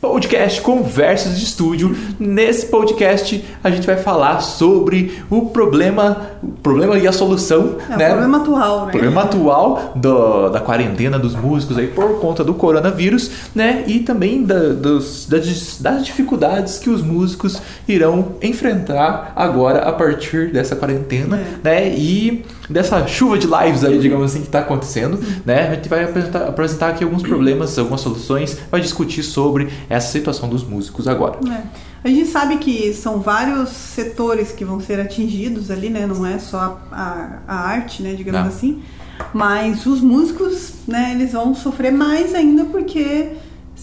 [0.00, 1.96] Bo- podcast Conversas de Estúdio.
[2.18, 7.96] Nesse podcast a gente vai falar sobre o problema, o problema e a solução, É,
[7.96, 8.06] né?
[8.08, 8.92] o problema atual, né?
[8.92, 13.82] problema atual do- da quarentena dos músicos aí por conta do coronavírus, né?
[13.86, 20.52] E também da- dos- das, das dificuldades que os músicos irão enfrentar agora a partir
[20.52, 21.44] dessa quarentena, É.
[21.64, 21.88] né?
[21.96, 25.68] E dessa chuva de lives aí, digamos assim, que está acontecendo, né?
[25.70, 30.48] A gente vai apresentar, apresentar aqui alguns problemas, algumas soluções, vai discutir sobre essa situação
[30.48, 31.38] dos músicos agora.
[31.48, 31.62] É.
[32.02, 36.06] A gente sabe que são vários setores que vão ser atingidos ali, né?
[36.06, 38.14] Não é só a, a arte, né?
[38.14, 38.48] Digamos Não.
[38.48, 38.82] assim.
[39.34, 41.12] Mas os músicos, né?
[41.12, 43.32] Eles vão sofrer mais ainda porque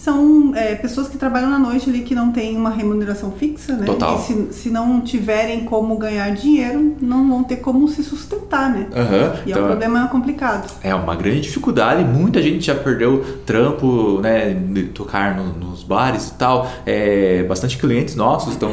[0.02, 3.84] são é, pessoas que trabalham na noite ali que não têm uma remuneração fixa, né?
[3.84, 4.16] Total.
[4.18, 8.86] E se, se não tiverem como ganhar dinheiro, não vão ter como se sustentar, né?
[8.94, 10.70] Aham, E é então- um problema complicado.
[10.82, 16.28] É uma grande dificuldade, muita gente já perdeu trampo, né, de tocar no- nos bares
[16.28, 16.70] e tal.
[16.86, 18.68] É, bastante clientes nossos estão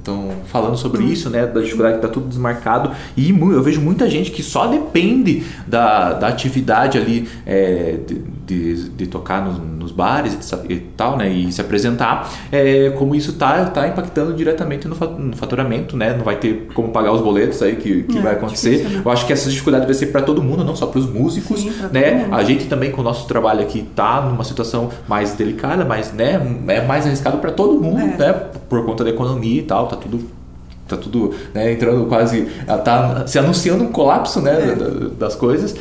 [0.00, 2.90] estão falando sobre isso, né, da dificuldade que tá tudo desmarcado.
[3.16, 8.14] E eu vejo muita gente que só depende da, da atividade ali é, de,
[8.54, 10.36] de, de tocar nos, nos bares
[10.68, 12.30] e tal, né, e se apresentar.
[12.50, 16.68] É, como isso tá, tá impactando diretamente no, fa- no faturamento, né, não vai ter
[16.74, 18.70] como pagar os boletos aí que, que É, vai acontecer.
[18.78, 19.02] difícil, né?
[19.04, 21.60] Eu acho que essa dificuldade vai ser para todo mundo, não só para os músicos,
[21.60, 22.28] Sim, né?
[22.32, 26.40] A gente também com o nosso trabalho aqui tá numa situação mais delicada, mas né,
[26.68, 28.16] é mais arriscado para todo mundo, É.
[28.16, 28.32] né?
[28.68, 30.20] Por conta da economia e tal, tá tudo
[30.90, 32.42] tá tudo né, entrando quase
[32.84, 34.74] tá se anunciando um colapso né, É.
[34.74, 35.74] da- da- das coisas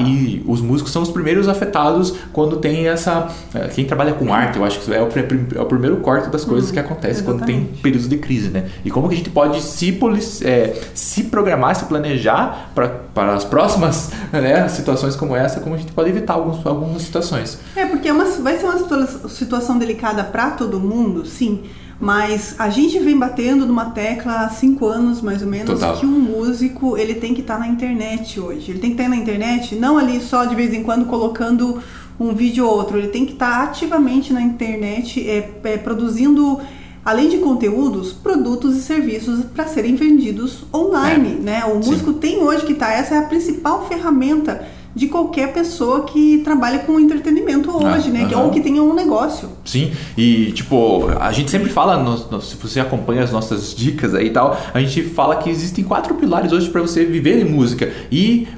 [0.00, 4.58] e os músicos são os primeiros afetados quando tem essa eh, quem trabalha com arte
[4.58, 5.08] eu acho que é o,
[5.56, 7.60] é o primeiro corte das coisas que acontece quando tem Uhum.
[7.62, 7.82] exatamente.
[7.82, 8.68] períodos de crise, né?
[8.84, 9.98] E como que a gente pode se,
[10.44, 15.92] é, se programar, se planejar para as próximas né, situações como essa, como a gente
[15.92, 17.58] pode evitar alguns, algumas situações.
[17.76, 21.62] É, porque é uma, vai ser uma situa- situação delicada para todo mundo, sim.
[22.00, 25.96] Mas a gente vem batendo numa tecla há cinco anos, mais ou menos, Total.
[25.96, 28.70] que um músico ele tem que estar na internet hoje.
[28.70, 31.82] Ele tem que estar na internet, não ali só de vez em quando colocando
[32.18, 32.98] um vídeo ou outro.
[32.98, 36.60] Ele tem que estar ativamente na internet, é, é, produzindo,
[37.04, 41.30] além de conteúdos, produtos e serviços para serem vendidos online.
[41.30, 41.64] Né?
[41.64, 41.90] O Sim.
[41.90, 42.92] músico tem hoje que tá.
[42.92, 48.24] Essa é a principal ferramenta de qualquer pessoa que trabalha com entretenimento hoje, Ah, né?
[48.24, 48.44] Aham.
[48.44, 49.48] Ou que tenha um negócio.
[49.64, 54.14] Sim, e tipo, a gente sempre fala, no- no- se você acompanha as nossas dicas
[54.14, 57.44] aí e tal, a gente fala que existem quatro pilares hoje para você viver em
[57.44, 57.92] música.
[58.10, 58.48] E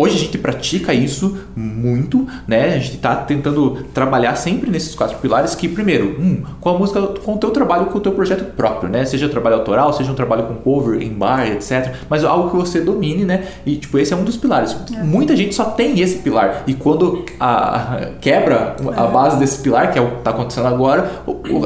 [0.00, 2.74] hoje a gente pratica isso muito, né?
[2.74, 7.02] A gente tá tentando trabalhar sempre nesses quatro pilares que, primeiro, um, com a música,
[7.02, 9.04] com o teu trabalho, com o teu projeto próprio, né?
[9.04, 11.94] Seja trabalho autoral, seja um trabalho com cover, em bar, etc.
[12.08, 13.46] Mas algo que você domine, né?
[13.66, 14.76] E, tipo, esse é um dos pilares.
[15.02, 16.64] Muita gente só tem esse pilar.
[16.66, 21.10] E quando a, quebra a base desse pilar, que é o que tá acontecendo agora,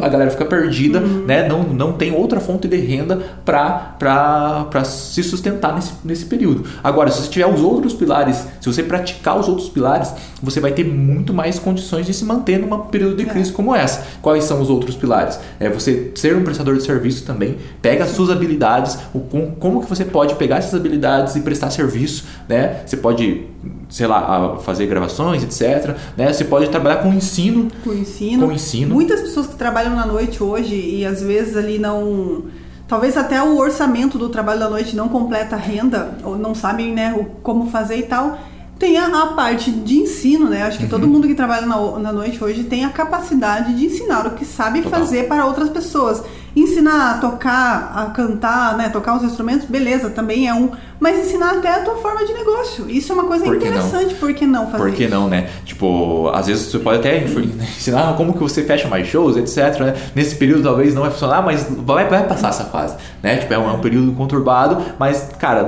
[0.02, 1.48] a galera fica perdida, né?
[1.48, 6.64] Não, não tem outra fonte de renda para se sustentar nesse, nesse período.
[6.82, 10.12] Agora, se você tiver os outros pilares, se você praticar os outros pilares,
[10.42, 14.04] você vai ter muito mais condições de se manter num período de crise como essa.
[14.22, 15.38] Quais são os outros pilares?
[15.58, 19.82] É você ser um prestador de serviço também, pega as suas habilidades, o, com, como
[19.82, 22.82] que você pode pegar essas habilidades e prestar serviço, né?
[22.86, 23.46] Você pode,
[23.88, 25.96] sei lá, fazer gravações, etc.
[26.16, 26.32] Né?
[26.32, 28.46] Você pode trabalhar com ensino, Com ensino.
[28.46, 28.94] Com o ensino.
[28.94, 32.44] Muitas pessoas que trabalham na noite hoje e às vezes ali não.
[32.86, 36.92] Talvez até o orçamento do trabalho da noite não completa a renda, ou não sabem
[36.92, 38.38] né, o, como fazer e tal.
[38.78, 40.62] Tem a, a parte de ensino, né?
[40.64, 40.90] Acho que Uhum.
[40.90, 44.44] todo mundo que trabalha na, na noite hoje tem a capacidade de ensinar o que
[44.44, 45.00] sabe Total.
[45.00, 46.22] fazer para outras pessoas.
[46.56, 48.88] Ensinar a tocar, a cantar, né?
[48.88, 50.70] Tocar os instrumentos, beleza, também é um.
[51.00, 52.88] Mas ensinar até a tua forma de negócio.
[52.88, 53.76] Isso é uma coisa Por que não?
[53.76, 55.48] interessante, por que não fazer Por que não, né?
[55.64, 57.24] Tipo, às vezes você pode até
[57.76, 59.80] ensinar como que você fecha mais shows, etc.
[59.80, 59.94] né?
[60.14, 63.36] Nesse período talvez não vai funcionar, mas vai, vai passar essa fase, né?
[63.38, 65.64] Tipo, é um, é um período conturbado, mas, cara,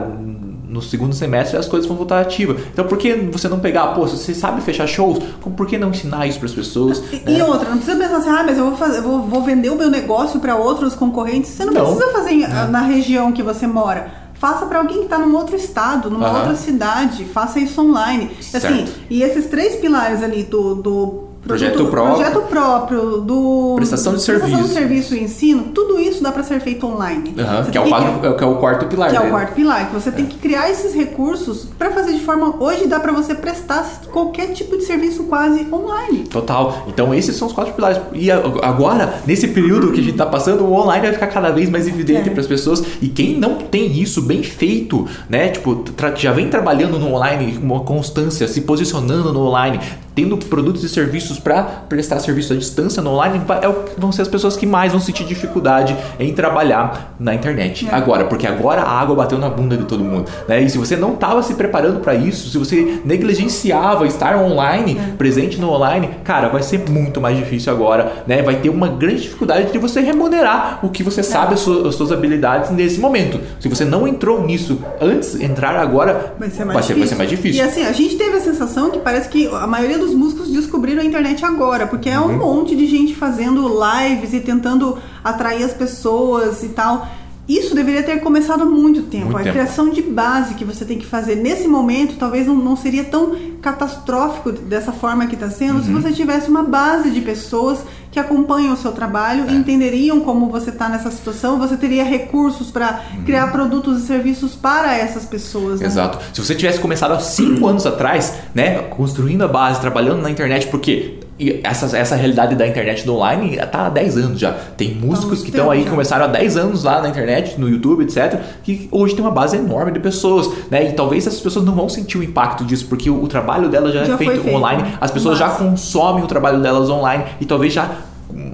[0.68, 2.56] no segundo semestre as coisas vão voltar ativa.
[2.72, 5.18] Então, por que você não pegar, pô, se você sabe fechar shows,
[5.56, 6.98] por que não ensinar isso para as pessoas?
[7.12, 7.38] E, né?
[7.38, 9.76] e outra, não precisa pensar assim, ah, mas eu vou, fazer, vou, vou vender o
[9.76, 11.50] meu negócio para outros concorrentes.
[11.50, 11.84] Você não, Não.
[11.94, 14.26] precisa fazer em- na região que você mora.
[14.34, 16.38] Faça para alguém que está num outro estado, numa Aham.
[16.40, 17.24] outra cidade.
[17.24, 18.30] Faça isso online.
[18.42, 18.66] Certo.
[18.66, 22.14] Assim, e esses três pilares ali do, do Projeto produto- próprio.
[22.16, 24.68] projeto próprio, do Prestação de prestação serviço.
[24.68, 27.34] de serviço e ensino, tudo isso dá para ser feito online.
[27.36, 29.10] Você que, é o quadro- que é o quarto pilar.
[29.10, 32.20] que é o quarto pilar, que você tem que criar esses recursos para fazer de
[32.20, 32.54] forma.
[32.58, 36.24] Hoje dá para você prestar qualquer tipo de serviço quase online.
[36.30, 36.84] Total.
[36.88, 37.98] Então esses são os quatro pilares.
[38.12, 41.70] E agora, nesse período que a gente tá passando, o online vai ficar cada vez
[41.70, 42.32] mais evidente É.
[42.32, 42.82] para as pessoas.
[43.00, 45.48] E quem não tem isso bem feito, né?
[45.48, 45.84] Tipo,
[46.16, 49.80] já vem trabalhando no online com uma constância, se posicionando no online,
[50.16, 54.28] tendo produtos e serviços para prestar serviço à distância no online, é vão ser as
[54.28, 57.86] pessoas que mais vão sentir dificuldade em trabalhar na internet.
[57.86, 57.94] É.
[57.94, 60.30] Agora, porque agora a água bateu na bunda de todo mundo.
[60.48, 60.62] Né?
[60.62, 65.16] E se você não estava se preparando para isso, se você negligenciava estar online, é.
[65.18, 68.24] presente no online, cara, vai ser muito mais difícil agora.
[68.26, 68.42] Né?
[68.42, 71.24] Vai ter uma grande dificuldade de você remunerar o que você é.
[71.24, 73.38] sabe, as suas, as suas, habilidades nesse momento.
[73.60, 77.14] Se você não entrou nisso antes, entrar agora, vai ser mais, vai ser, vai ser
[77.16, 77.62] mais difícil.
[77.62, 81.02] E assim, a gente teve a sensação que parece que a maioria dos músicos descobriram
[81.02, 82.38] a internet agora, porque é um uhum.
[82.38, 87.06] monte de gente fazendo lives e tentando atrair as pessoas e tal.
[87.48, 89.26] Isso deveria ter começado há muito tempo.
[89.26, 89.52] Muito a tempo.
[89.52, 93.36] criação de base que você tem que fazer nesse momento talvez não, não seria tão
[93.62, 95.84] catastrófico dessa forma que está sendo uhum.
[95.84, 99.52] se você tivesse uma base de pessoas que acompanham o seu trabalho é.
[99.52, 101.58] e entenderiam como você está nessa situação.
[101.58, 103.24] Você teria recursos para uhum.
[103.24, 105.80] criar produtos e serviços para essas pessoas.
[105.80, 105.86] Né?
[105.86, 106.18] Exato.
[106.32, 110.66] Se você tivesse começado há cinco anos atrás, né, construindo a base, trabalhando na internet,
[110.68, 114.52] porque e essa, essa realidade da internet do online está há 10 anos já.
[114.52, 115.90] Tem músicos que estão aí, já.
[115.90, 119.56] começaram há 10 anos lá na internet, no YouTube, etc., que hoje tem uma base
[119.56, 120.88] enorme de pessoas, né?
[120.88, 123.92] E talvez essas pessoas não vão sentir o impacto disso, porque o, o trabalho delas
[123.92, 124.98] já, é já é feito, feito, online, né?
[125.00, 127.90] as pessoas já consomem o trabalho delas online e talvez já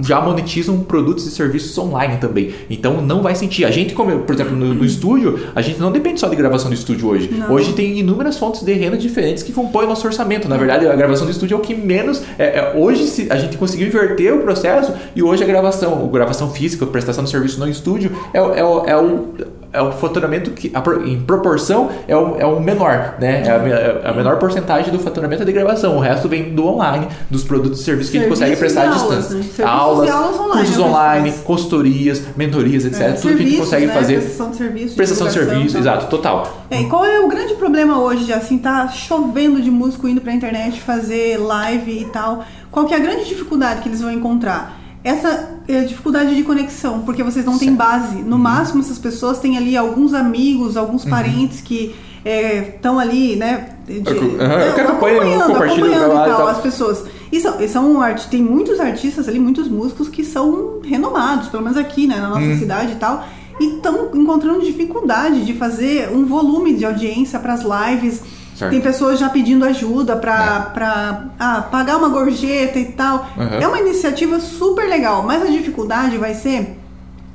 [0.01, 2.53] já monetizam produtos e serviços online também.
[2.69, 3.65] Então não vai sentir.
[3.65, 6.69] A gente, como por exemplo, no, no estúdio, a gente não depende só de gravação
[6.69, 7.31] do estúdio hoje.
[7.31, 7.53] Não.
[7.53, 10.49] Hoje tem inúmeras fontes de renda diferentes que compõem o nosso orçamento.
[10.49, 12.23] Na verdade, a gravação do estúdio é o que menos.
[12.39, 16.51] É, é, hoje a gente conseguiu inverter o processo e hoje a gravação, a gravação
[16.51, 20.71] física, a prestação de serviço no estúdio é, é, é o é o faturamento que,
[21.07, 23.43] em proporção, é o, é o menor, né?
[23.47, 25.97] É a, é a menor porcentagem do faturamento é de gravação.
[25.97, 28.87] O resto vem do online, dos produtos e serviços que a gente consegue prestar à
[28.89, 29.37] distância.
[29.37, 29.45] Né?
[29.65, 33.01] Aulas, aulas online, cursos online, consultorias, mentorias, etc.
[33.01, 33.95] É, tudo que a gente consegue né?
[33.95, 34.15] fazer.
[34.17, 34.97] Prestação de serviço.
[34.97, 36.65] Prestação de serviço, exato, total.
[36.71, 40.21] É, e qual é o grande problema hoje, de, assim, tá chovendo de músico indo
[40.21, 42.45] pra internet fazer live e tal?
[42.71, 44.82] Qual que é a grande dificuldade que eles vão encontrar?
[45.05, 48.17] Essa é dificuldade de conexão, porque vocês não têm base.
[48.17, 48.43] No uhum.
[48.43, 51.11] máximo, essas pessoas têm ali alguns amigos, alguns uhum.
[51.11, 51.95] parentes que
[52.25, 53.71] estão é, ali, né?
[53.85, 54.41] De, uhum.
[54.41, 57.05] é, acompanhando, acompanhando e tal, as pessoas.
[57.33, 58.01] E são, e são
[58.31, 62.43] tem muitos artistas ali, muitos músicos que são renomados, pelo menos aqui, né, na nossa
[62.43, 62.59] uhum.
[62.59, 63.25] cidade e tal,
[63.59, 68.23] e estão encontrando dificuldade de fazer um volume de audiência para as lives
[68.63, 68.71] Certo.
[68.71, 71.31] Tem pessoas já pedindo ajuda para é.
[71.39, 73.27] ah, pagar uma gorjeta e tal.
[73.37, 73.59] Uhum.
[73.61, 76.79] É uma iniciativa super legal, mas a dificuldade vai ser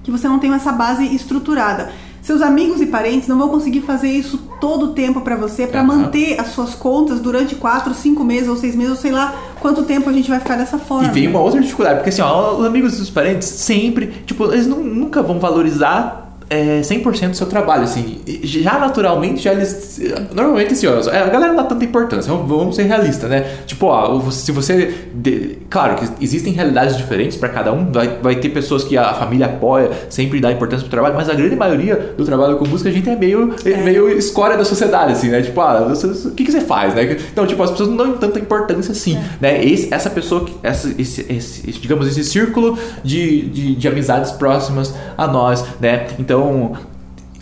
[0.04, 1.90] que você não tem essa base estruturada.
[2.22, 5.82] Seus amigos e parentes não vão conseguir fazer isso todo o tempo para você, para
[5.82, 5.88] uhum.
[5.88, 9.84] manter as suas contas durante 4, 5 meses ou 6 meses, ou sei lá quanto
[9.84, 11.08] tempo a gente vai ficar dessa forma.
[11.08, 14.46] E tem uma outra dificuldade, porque assim, ó, os amigos e os parentes sempre, tipo,
[14.52, 20.00] eles não, nunca vão valorizar é, 100% do seu trabalho, assim, já naturalmente, já eles,
[20.34, 24.22] normalmente assim, ó, a galera não dá tanta importância, vamos, ser realistas, né, tipo, ó,
[24.32, 28.84] se você, de, claro que existem realidades diferentes para cada um, vai, vai ter pessoas
[28.84, 32.58] que a família apoia, sempre dá importância pro trabalho, mas a grande maioria do trabalho
[32.58, 33.78] com música, a gente é meio, é.
[33.78, 37.18] meio escória da sociedade, assim, né, tipo, ah, você, o que, que você faz, né,
[37.32, 39.22] então, tipo, as pessoas não dão tanta importância assim, é.
[39.42, 44.94] né, esse, essa pessoa, essa, esse, esse, digamos, esse círculo de, de, de amizades próximas
[45.18, 46.78] a nós, né, então então,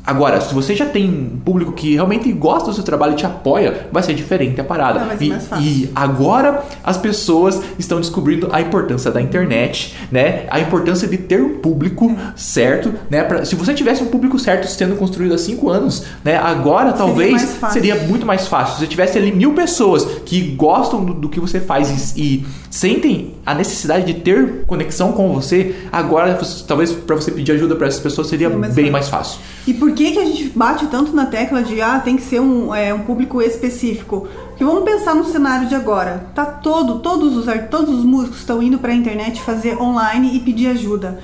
[0.06, 3.26] Agora, se você já tem um público que realmente gosta do seu trabalho e te
[3.26, 5.18] apoia, vai ser diferente a parada.
[5.18, 5.66] Ser e, mais fácil.
[5.66, 10.46] e agora as pessoas estão descobrindo a importância da internet, né?
[10.50, 13.24] A importância de ter um público certo, né?
[13.24, 16.38] Pra, se você tivesse um público certo sendo construído há cinco anos, né?
[16.38, 18.76] Agora talvez seria, muito mais fácil.
[18.76, 22.46] Se você tivesse ali mil pessoas que gostam do, do que você faz e, e,
[22.70, 27.88] sentem a necessidade de ter conexão com você, agora talvez para você pedir ajuda para
[27.88, 28.92] essas pessoas seria mais bem fácil.
[28.92, 29.40] mais fácil.
[29.66, 32.40] E por que, que a gente bate tanto na tecla de ah, tem que ser
[32.40, 34.28] um, é, um público específico?
[34.50, 36.28] Porque vamos pensar no cenário de agora.
[36.36, 40.40] Tá todo, todos os, todos os músicos estão indo para a internet fazer online e
[40.40, 41.20] pedir ajuda.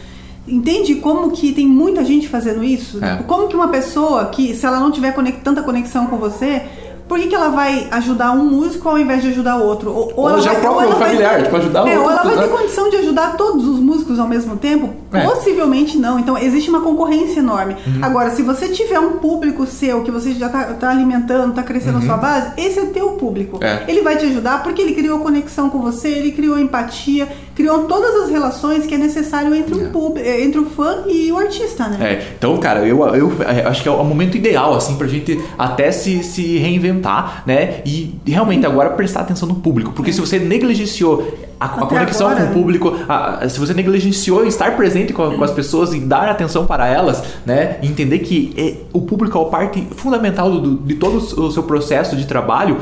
[0.47, 3.03] Entende como que tem muita gente fazendo isso?
[3.03, 3.17] É.
[3.27, 5.13] Como que uma pessoa que, se ela não tiver
[5.43, 6.63] tanta conexão com você,
[7.07, 9.91] por que, que ela vai ajudar um músico ao invés de ajudar outro?
[9.91, 12.03] Ou, ou, ou já vai, o próprio familiar, ter, tipo, ajudar é, outro.
[12.03, 14.93] Ou ela vai ter condição de ajudar todos os músicos ao mesmo tempo?
[15.11, 15.23] É.
[15.23, 16.19] Possivelmente não.
[16.19, 17.75] Então, existe uma concorrência enorme.
[17.85, 17.99] Uhum.
[18.01, 21.97] Agora, se você tiver um público seu, que você já está tá alimentando, está crescendo
[21.97, 22.03] uhum.
[22.03, 23.59] a sua base, esse é teu público.
[23.61, 23.83] É.
[23.87, 28.23] Ele vai te ajudar porque ele criou conexão com você, ele criou empatia, criou todas
[28.23, 29.89] as relações que é necessário entre, um é.
[29.89, 32.13] público, entre o fã e o artista, né?
[32.13, 32.33] É.
[32.37, 33.31] Então, cara, eu, eu
[33.65, 37.81] acho que é o momento ideal, assim, pra gente até se, se reinventar né?
[37.85, 41.27] E realmente agora prestar atenção no público, porque se você negligenciou
[41.61, 42.45] a, a conexão agora.
[42.47, 46.27] com o público, a, se você negligenciou estar presente com, com, as pessoas e dar
[46.27, 47.77] atenção para elas, né?
[47.83, 52.15] Entender que é, o público é a parte fundamental do, de todo o seu processo
[52.15, 52.77] de trabalho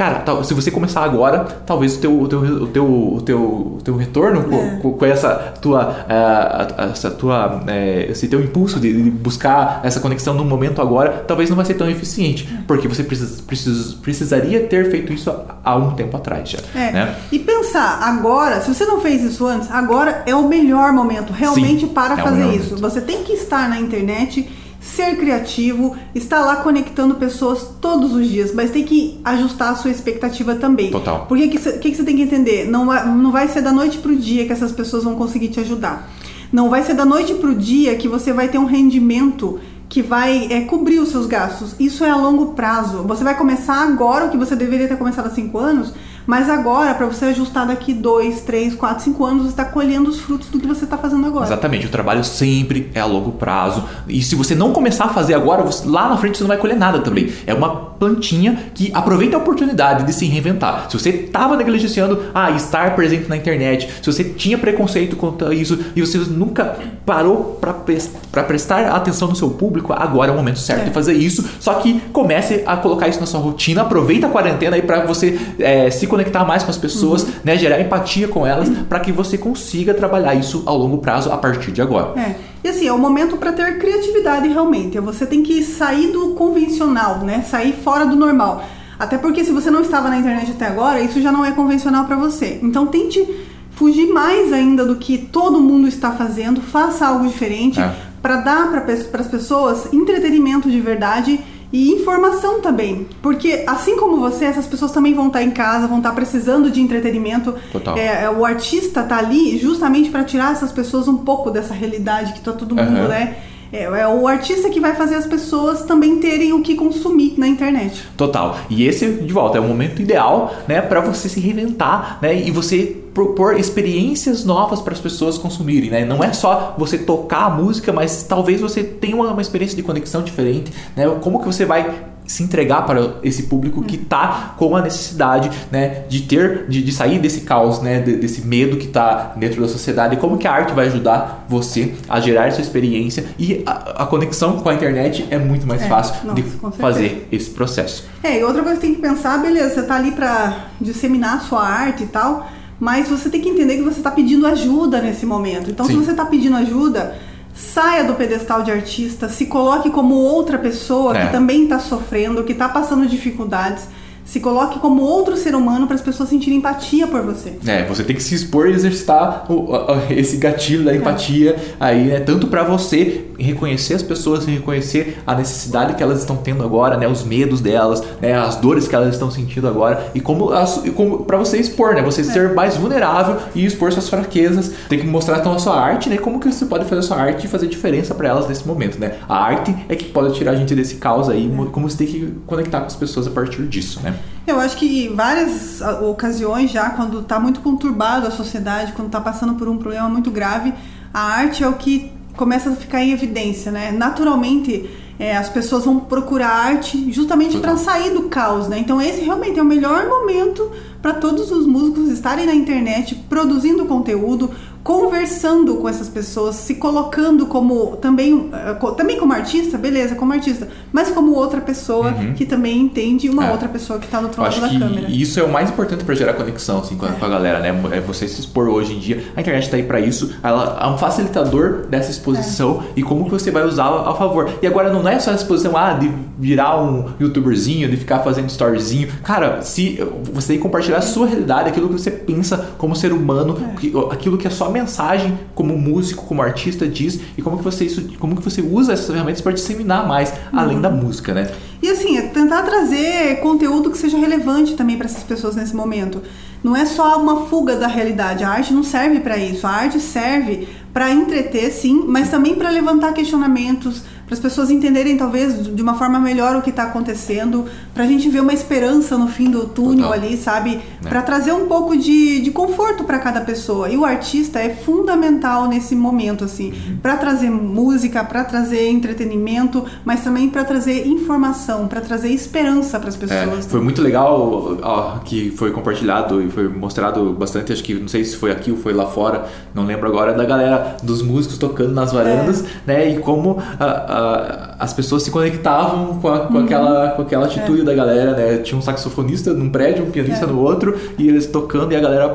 [0.00, 3.78] cara, se você começar agora, talvez o teu, o teu, o teu, o teu, o
[3.84, 4.76] teu retorno é.
[4.80, 10.00] com, com, essa tua, uh, essa tua, uh, esse teu impulso de, de, buscar essa
[10.00, 14.60] conexão no momento agora, talvez não vai ser tão eficiente, porque você precisa, precisa, precisaria
[14.60, 15.30] ter feito isso
[15.62, 16.60] há um tempo atrás já.
[16.74, 16.92] É.
[16.92, 17.16] Né?
[17.30, 21.80] E pensar agora, se você não fez isso antes, agora é o melhor momento realmente
[21.80, 22.70] Sim, para é fazer isso.
[22.70, 22.80] Momento.
[22.80, 24.48] Você tem que estar na internet
[24.80, 29.90] ser criativo, estar lá conectando pessoas todos os dias, mas tem que ajustar a sua
[29.90, 30.90] expectativa também.
[30.90, 31.26] Total.
[31.26, 32.66] Porque o que, que, que, você tem que entender?
[32.68, 36.10] Não, não vai ser da noite pro dia que essas pessoas vão conseguir te ajudar.
[36.50, 40.46] Não vai ser da noite pro dia que você vai ter um rendimento que vai
[40.50, 41.74] é, cobrir os seus gastos.
[41.78, 43.02] Isso é a longo prazo.
[43.02, 45.92] Você vai começar agora o que você deveria ter começado há cinco anos,
[46.30, 50.20] mas agora, para você ajustar daqui 2, 3, 4, 5 anos, você está colhendo os
[50.20, 51.46] frutos do que você está fazendo agora.
[51.46, 51.86] Exatamente.
[51.86, 53.82] O trabalho sempre é a longo prazo.
[54.06, 56.56] E se você não começar a fazer agora, você, lá na frente você não vai
[56.56, 57.32] colher nada também.
[57.48, 60.86] É uma plantinha que aproveita a oportunidade de se reinventar.
[60.88, 65.78] Se você estava negligenciando ah, estar presente na internet, se você tinha preconceito contra isso
[65.96, 70.82] e você nunca parou para prestar atenção no seu público, agora é o momento certo
[70.82, 70.84] é.
[70.84, 71.44] de fazer isso.
[71.58, 75.38] Só que comece a colocar isso na sua rotina, aproveita a quarentena aí para você
[75.58, 77.30] é, se conectar conectar mais com as pessoas, uhum.
[77.44, 78.84] né, gerar empatia com elas, uhum.
[78.84, 82.18] para que você consiga trabalhar isso ao longo prazo a partir de agora.
[82.20, 82.36] É.
[82.62, 84.98] E assim, é o momento para ter criatividade realmente.
[85.00, 87.42] Você tem que sair do convencional, né?
[87.48, 88.62] Sair fora do normal.
[88.98, 92.04] Até porque se você não estava na internet até agora, isso já não é convencional
[92.04, 92.60] para você.
[92.62, 93.26] Então tente
[93.70, 97.94] fugir mais ainda do que todo mundo está fazendo, faça algo diferente é.
[98.20, 101.40] para dar para as pessoas entretenimento de verdade
[101.72, 103.06] e informação também.
[103.22, 106.80] Porque assim como você, essas pessoas também vão estar em casa, vão estar precisando de
[106.80, 107.54] entretenimento.
[107.72, 107.96] Total.
[107.96, 112.32] É, é o artista tá ali justamente para tirar essas pessoas um pouco dessa realidade
[112.32, 113.08] que tá todo mundo, uhum.
[113.08, 113.36] né?
[113.72, 117.46] É, é, o artista que vai fazer as pessoas também terem o que consumir na
[117.46, 118.06] internet.
[118.16, 118.58] Total.
[118.68, 122.50] E esse, de volta, é o momento ideal, né, para você se reinventar, né, e
[122.50, 126.04] você propor experiências novas para as pessoas consumirem, né?
[126.04, 129.82] Não é só você tocar a música, mas talvez você tenha uma, uma experiência de
[129.82, 131.08] conexão diferente, né?
[131.20, 131.92] Como que você vai
[132.30, 136.92] se entregar para esse público que está com a necessidade né, de ter, de, de
[136.92, 140.14] sair desse caos, né, desse medo que está dentro da sociedade.
[140.14, 144.06] E como que a arte vai ajudar você a gerar essa experiência e a, a
[144.06, 146.42] conexão com a internet é muito mais é, fácil nossa, de
[146.78, 148.06] fazer esse processo.
[148.22, 151.40] É, e outra coisa que tem que pensar, beleza, você está ali para disseminar a
[151.40, 155.26] sua arte e tal, mas você tem que entender que você está pedindo ajuda nesse
[155.26, 155.68] momento.
[155.68, 155.94] Então, Sim.
[155.94, 157.12] se você está pedindo ajuda
[157.60, 161.26] saia do pedestal de artista, se coloque como outra pessoa é.
[161.26, 163.86] que também está sofrendo, que está passando dificuldades
[164.30, 167.54] se coloque como outro ser humano para as pessoas sentirem empatia por você.
[167.66, 169.68] É, você tem que se expor e exercitar o,
[170.08, 171.74] esse gatilho da empatia é.
[171.80, 172.20] aí, né?
[172.20, 177.08] Tanto para você reconhecer as pessoas, reconhecer a necessidade que elas estão tendo agora, né?
[177.08, 178.34] Os medos delas, né?
[178.34, 180.50] As dores que elas estão sentindo agora e como,
[180.94, 182.02] como para você expor, né?
[182.02, 182.24] Você é.
[182.24, 184.70] ser mais vulnerável e expor suas fraquezas.
[184.88, 186.16] Tem que mostrar então a sua arte, né?
[186.16, 188.96] Como que você pode fazer a sua arte e fazer diferença para elas nesse momento,
[188.96, 189.16] né?
[189.28, 191.70] A arte é que pode tirar a gente desse caos aí, é.
[191.72, 194.19] como você tem que conectar com as pessoas a partir disso, né?
[194.46, 199.20] Eu acho que em várias ocasiões já, quando está muito conturbado a sociedade, quando está
[199.20, 200.72] passando por um problema muito grave,
[201.12, 203.92] a arte é o que começa a ficar em evidência, né?
[203.92, 208.78] Naturalmente, é, as pessoas vão procurar arte justamente para sair do caos, né?
[208.78, 210.70] Então esse realmente é o melhor momento
[211.02, 214.50] para todos os músicos estarem na internet produzindo conteúdo,
[214.82, 220.68] conversando com essas pessoas, se colocando como também, eh, também como artista, beleza, como artista,
[220.92, 222.32] mas como outra pessoa uhum.
[222.34, 223.52] que também entende uma é.
[223.52, 225.08] outra pessoa que está no outro lado da câmera.
[225.08, 227.16] Isso é o mais importante para gerar conexão assim, com, a, é.
[227.20, 227.68] a galera, né?
[227.92, 229.22] É você se expor hoje em dia.
[229.36, 230.34] A internet está aí para isso.
[230.42, 233.00] Ela é um facilitador dessa exposição é.
[233.00, 234.50] e como que você vai usá-la a favor.
[234.62, 238.48] E agora não é só a exposição ah, de virar um youtuberzinho, de ficar fazendo
[238.48, 239.08] storyzinho.
[239.22, 243.12] Cara, se você tem que compartilhar a sua realidade, aquilo que você pensa como ser
[243.12, 244.12] humano, é.
[244.14, 248.08] aquilo que é só mensagem como músico, como artista diz e como que você isso,
[248.18, 250.58] como que você usa essas ferramentas para disseminar mais uhum.
[250.58, 251.50] além da música, né?
[251.82, 256.22] E assim, é tentar trazer conteúdo que seja relevante também para essas pessoas nesse momento.
[256.62, 258.44] Não é só uma fuga da realidade.
[258.44, 259.66] A arte não serve para isso.
[259.66, 265.16] A arte serve para entreter, sim, mas também para levantar questionamentos, para as pessoas entenderem
[265.16, 269.18] talvez de uma forma melhor o que está acontecendo, para a gente ver uma esperança
[269.18, 270.12] no fim do túnel Total.
[270.12, 270.80] ali, sabe?
[271.04, 271.08] É.
[271.08, 273.88] Para trazer um pouco de, de conforto para cada pessoa.
[273.88, 276.98] E o artista é fundamental nesse momento, assim, uhum.
[277.02, 283.08] para trazer música, para trazer entretenimento, mas também para trazer informação, para trazer esperança para
[283.08, 283.66] as é, pessoas.
[283.66, 288.06] É, foi muito legal ó, que foi compartilhado e foi mostrado bastante, acho que não
[288.06, 291.58] sei se foi aqui ou foi lá fora, não lembro agora, da galera dos músicos
[291.58, 292.66] tocando nas varandas, é.
[292.86, 293.08] né?
[293.10, 297.82] E como a, a- as pessoas se conectavam com, a- com aquela, com aquela atitude
[297.82, 298.58] da galera, né?
[298.58, 300.48] Tinha um saxofonista num prédio, um pianista É.
[300.48, 302.32] no outro, e eles tocando e a galera,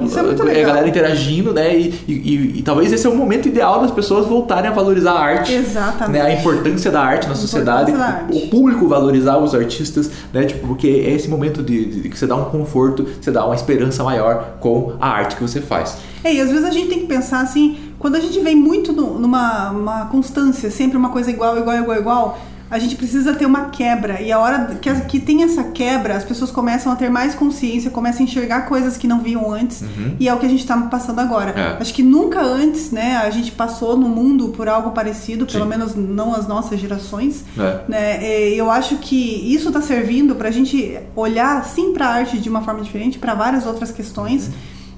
[0.53, 1.75] é a, galera interagindo, né?
[1.75, 5.13] E, e- e- e talvez esse é o momento ideal das pessoas voltarem a valorizar
[5.13, 5.53] a arte.
[5.53, 6.11] Exatamente.
[6.13, 6.21] Né?
[6.21, 8.37] A importância da arte na sociedade, arte.
[8.37, 10.43] o público valorizar os artistas, né?
[10.45, 13.55] Tipo, porque é esse momento de, de que você dá um conforto, você dá uma
[13.55, 15.97] esperança maior com a arte que você faz.
[16.23, 18.93] É, e às vezes a gente tem que pensar assim, quando a gente vem muito
[18.93, 23.47] no- numa uma constância, sempre uma coisa igual, igual, igual, igual, a gente precisa ter
[23.47, 24.21] uma quebra.
[24.21, 27.89] E a hora que, que tem essa quebra, as pessoas começam a ter mais consciência,
[27.89, 29.83] começam a enxergar coisas que não viam antes.
[30.19, 31.49] E é o que a gente está passando agora.
[31.59, 31.81] É.
[31.81, 35.69] Acho que nunca antes, né, a gente passou no mundo por algo parecido, pelo Sim.
[35.71, 37.43] menos não as nossas gerações.
[37.57, 37.79] É.
[37.89, 38.23] Né?
[38.23, 39.15] É, Eu acho que
[39.51, 43.17] isso está servindo para a gente olhar sim para a arte de uma forma diferente,
[43.17, 44.51] para várias outras questões.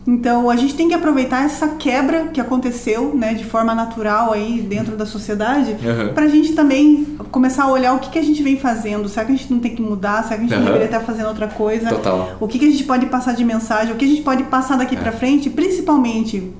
[0.07, 4.61] Então a gente tem que aproveitar essa quebra que aconteceu, né, de forma natural aí
[4.61, 6.13] dentro da sociedade, Uhum.
[6.13, 9.09] para a gente também começar a olhar o que, que a gente vem fazendo.
[9.09, 10.23] Será que a gente não tem que mudar?
[10.23, 10.63] Será que a gente Uhum.
[10.65, 11.89] deveria estar fazendo outra coisa?
[11.89, 12.37] Total.
[12.39, 13.93] O que, que a gente pode passar de mensagem?
[13.93, 14.97] O que a gente pode passar daqui É.
[14.99, 15.49] para frente?
[15.49, 16.53] Principalmente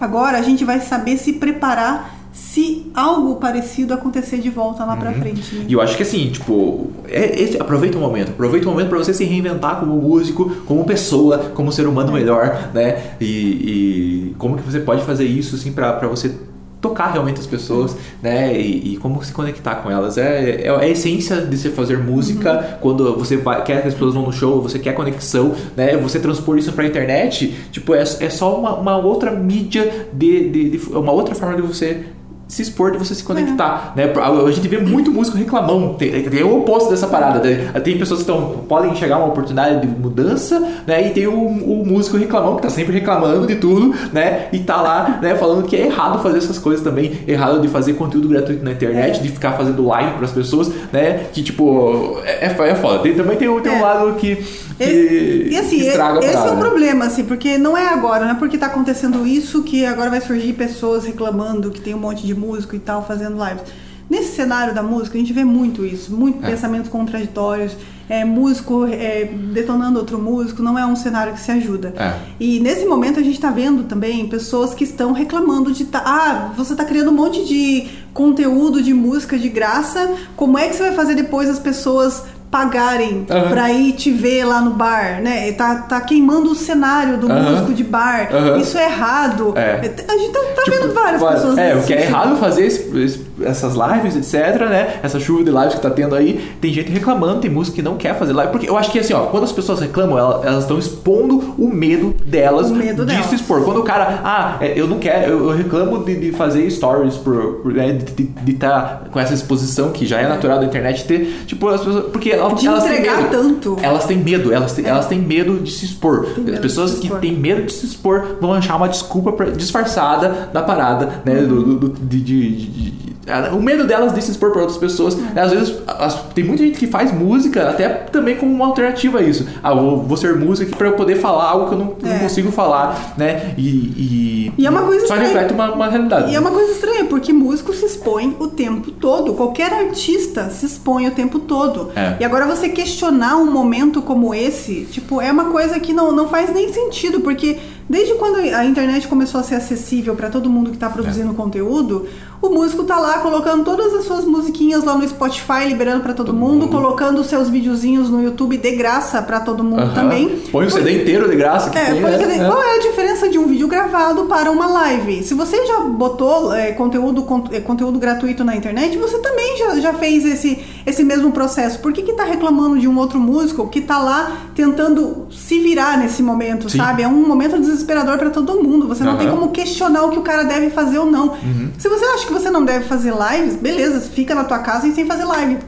[0.00, 5.12] agora a gente vai saber se preparar se algo parecido acontecer de volta lá pra
[5.12, 5.54] frente.
[5.54, 5.64] né?
[5.68, 8.98] E eu acho que assim, tipo, é, esse- aproveita o momento, aproveita o momento para
[8.98, 13.12] você se reinventar como músico, como pessoa, como ser humano melhor, né?
[13.20, 16.32] E, e como que você pode fazer isso assim para você
[16.80, 18.60] tocar realmente as pessoas, né?
[18.60, 20.18] E, e como se conectar com elas.
[20.18, 24.12] É, é a essência de você fazer música quando você vai, quer que as pessoas
[24.12, 25.96] vão no show, você quer conexão, né?
[25.96, 30.70] Você transpor isso pra internet, tipo, é, é só uma, uma outra mídia de, de,
[30.76, 32.04] de- uma outra forma de você
[32.46, 34.04] se expor, de você se conectar, né?
[34.04, 37.80] A gente vê muito músico reclamão, tem, tem o oposto dessa parada, né?
[37.80, 41.08] tem pessoas que tão, podem enxergar uma oportunidade de mudança, né?
[41.08, 44.48] E tem o, o músico reclamão que tá sempre reclamando de tudo, né?
[44.52, 45.34] E tá lá, né?
[45.34, 49.22] Falando que é errado fazer essas coisas também, errado de fazer conteúdo gratuito na internet,
[49.22, 51.26] de ficar fazendo live pras pessoas, né?
[51.32, 52.98] Que tipo, é, é é foda.
[53.00, 53.80] Tem, também tem, tem um É.
[53.80, 57.88] lado que, que, E, e assim, estraga esse é o problema, assim, porque não é
[57.88, 61.94] agora, não é porque tá acontecendo isso que agora vai surgir pessoas reclamando que tem
[61.94, 63.64] um monte de músico e tal fazendo lives.
[64.08, 66.50] Nesse cenário da música, a gente vê muito isso, muito É.
[66.50, 67.74] pensamentos contraditórios,
[68.06, 71.94] é, músico é, detonando outro músico, não é um cenário que se ajuda.
[71.96, 72.14] É.
[72.38, 76.52] E nesse momento a gente tá vendo também pessoas que estão reclamando de tá, ah,
[76.54, 80.82] você tá criando um monte de conteúdo de música de graça, como é que você
[80.82, 82.24] vai fazer depois as pessoas
[82.58, 83.48] pagarem Aham.
[83.48, 85.50] pra ir te ver lá no bar, né?
[85.54, 87.50] Tá, tá queimando o cenário do Aham.
[87.50, 88.28] músico de bar.
[88.32, 88.58] Aham.
[88.58, 89.52] Isso é errado.
[89.56, 89.80] É.
[90.06, 92.96] A gente tá, tá vendo várias Tipo, pessoas É, o que é errado fazer esse-
[92.96, 95.00] esse- essas lives, etc, né?
[95.02, 97.96] Essa chuva de lives que tá tendo aí, tem gente reclamando, tem música que não
[97.96, 98.52] quer fazer live.
[98.52, 101.68] Porque eu acho que assim, ó, quando as pessoas reclamam, ela- elas estão expondo o
[101.68, 103.26] medo delas O medo de delas.
[103.26, 103.62] se expor.
[103.64, 107.54] Quando o cara, ah, é, eu não quero, eu, reclamo de, de fazer stories por,
[107.62, 111.68] por, né, de estar com essa exposição que já é natural da internet ter, tipo,
[111.68, 112.04] as pessoas.
[112.12, 113.30] Porque elas, De elas têm entregar medo.
[113.30, 113.76] tanto.
[113.82, 116.26] Elas têm medo, elas têm, elas têm medo de se expor.
[116.52, 120.62] As pessoas que têm medo de se expor vão achar uma desculpa pra- disfarçada da
[120.62, 121.34] parada, né?
[121.42, 123.13] Do, do- do- de, de- de-
[123.54, 125.16] o medo delas de se expor para outras pessoas.
[125.16, 129.18] né, Às vezes as- tem muita gente que faz música até também como uma alternativa
[129.18, 129.46] a isso.
[129.62, 132.12] Ah, vou, vou ser músico aqui para eu poder falar algo que eu não, não
[132.12, 132.18] É.
[132.18, 133.54] consigo falar, né?
[133.56, 135.32] E, e, E é uma coisa só estranha.
[135.32, 136.32] reflete uma, uma realidade.
[136.32, 139.34] E é uma coisa estranha, porque músico se expõe o tempo todo.
[139.34, 141.90] Qualquer artista se expõe o tempo todo.
[141.96, 142.16] É.
[142.20, 146.28] E agora você questionar um momento como esse, tipo, é uma coisa que não, não
[146.28, 150.70] faz nem sentido, porque desde quando a internet começou a ser acessível para todo mundo
[150.70, 151.34] que tá produzindo É.
[151.34, 152.06] conteúdo,
[152.40, 156.26] o músico tá lá colocando todas as suas musiquinhas lá no Spotify, liberando para todo,
[156.26, 156.68] Todo mundo, mundo.
[156.68, 159.94] colocando os seus videozinhos no YouTube de graça para todo mundo Aham.
[159.94, 160.28] também.
[160.52, 162.36] Põe o CD inteiro de graça que É, tem, né?
[162.38, 162.46] É.
[162.46, 165.22] qual é a diferença de um vídeo gravado para uma live?
[165.22, 169.80] Se você já botou é, conteúdo, con- é, conteúdo gratuito na internet, você também já,
[169.80, 171.78] já fez esse, esse mesmo processo.
[171.78, 175.98] Por que, que tá reclamando de um outro músico que tá lá tentando se virar
[175.98, 176.78] nesse momento, Sim.
[176.78, 177.02] sabe?
[177.02, 178.86] É um momento desesperador para todo mundo.
[178.88, 179.36] Você não tem Aham.
[179.36, 181.28] como questionar o que o cara deve fazer ou não.
[181.28, 181.70] Uhum.
[181.78, 184.94] Se você acha que você não deve fazer lives, beleza, fica na tua casa e
[184.94, 185.58] sem fazer live.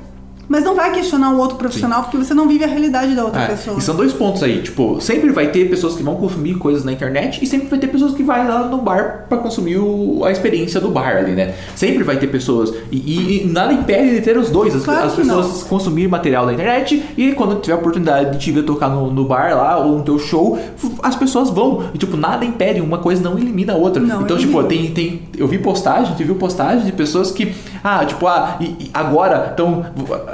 [0.49, 3.43] Mas não vai questionar um outro profissional porque você não vive a realidade da outra
[3.43, 3.79] É, pessoa.
[3.79, 6.93] E são dois pontos aí, tipo, sempre vai ter pessoas que vão consumir coisas na
[6.93, 10.31] internet e sempre vai ter pessoas que vai lá no bar pra consumir o- a
[10.31, 11.55] experiência do bar ali, né?
[11.75, 12.97] Sempre vai ter pessoas e,
[13.43, 17.03] e- nada impede de ter os dois, as, Claro as pessoas consumirem material da internet
[17.17, 20.03] e quando tiver a oportunidade de te ver tocar no, no bar lá ou no
[20.05, 20.59] teu show,
[21.03, 24.01] as pessoas vão e tipo nada impede, uma coisa não elimina a outra.
[24.03, 24.63] Não então elimina.
[24.63, 28.57] tipo tem, tem eu vi postagem, tu viu postagem de pessoas que ah tipo ah
[28.61, 29.85] e, e agora então